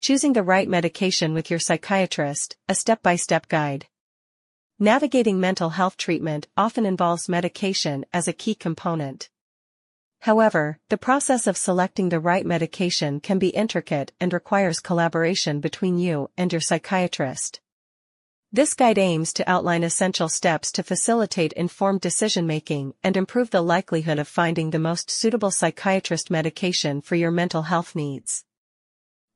[0.00, 3.86] Choosing the right medication with your psychiatrist, a step-by-step guide.
[4.78, 9.28] Navigating mental health treatment often involves medication as a key component.
[10.20, 15.98] However, the process of selecting the right medication can be intricate and requires collaboration between
[15.98, 17.60] you and your psychiatrist.
[18.52, 24.20] This guide aims to outline essential steps to facilitate informed decision-making and improve the likelihood
[24.20, 28.44] of finding the most suitable psychiatrist medication for your mental health needs.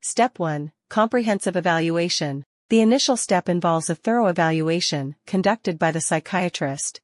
[0.04, 0.72] Step 1.
[0.90, 7.02] Comprehensive Evaluation the initial step involves a thorough evaluation, conducted by the psychiatrist.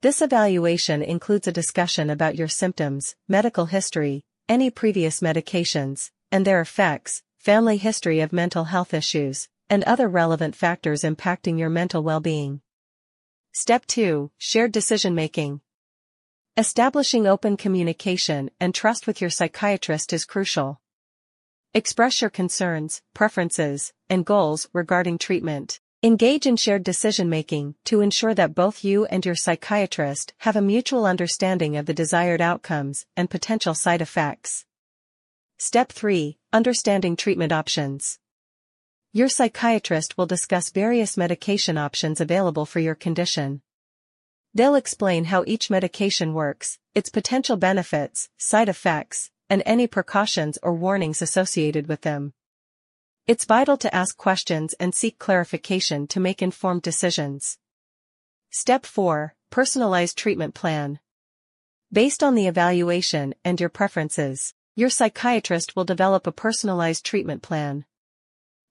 [0.00, 6.62] This evaluation includes a discussion about your symptoms, medical history, any previous medications, and their
[6.62, 12.62] effects, family history of mental health issues, and other relevant factors impacting your mental well-being.
[13.52, 14.30] Step 2.
[14.38, 15.60] Shared decision-making.
[16.56, 20.80] Establishing open communication and trust with your psychiatrist is crucial.
[21.72, 25.78] Express your concerns, preferences, and goals regarding treatment.
[26.02, 31.06] Engage in shared decision-making to ensure that both you and your psychiatrist have a mutual
[31.06, 34.64] understanding of the desired outcomes and potential side effects.
[35.58, 36.36] Step 3.
[36.52, 38.18] Understanding treatment options.
[39.12, 43.62] Your psychiatrist will discuss various medication options available for your condition.
[44.52, 50.72] They'll explain how each medication works, its potential benefits, side effects, and any precautions or
[50.72, 52.32] warnings associated with them.
[53.26, 57.58] It's vital to ask questions and seek clarification to make informed decisions.
[58.50, 59.34] Step 4.
[59.50, 60.98] Personalized treatment plan.
[61.92, 67.84] Based on the evaluation and your preferences, your psychiatrist will develop a personalized treatment plan.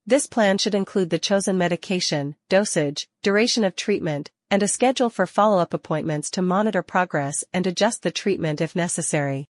[0.06, 5.28] This plan should include the chosen medication, dosage, duration of treatment, and a schedule for
[5.28, 9.48] follow-up appointments to monitor progress and adjust the treatment if necessary.